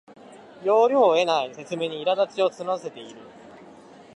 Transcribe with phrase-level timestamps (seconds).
[0.63, 3.19] 要領を得ない説明にいらだちを募らせている